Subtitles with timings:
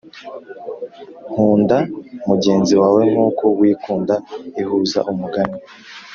[1.31, 1.77] kunda
[2.27, 4.15] mugenzi wawe nkuko wikunda
[4.61, 5.57] ihuza umugani